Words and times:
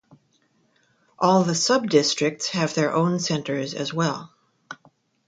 All 1.19 1.43
the 1.43 1.53
sub-districts 1.53 2.47
have 2.53 2.73
their 2.73 2.91
own 2.91 3.19
centres 3.19 3.75
as 3.75 3.93
well. 3.93 4.33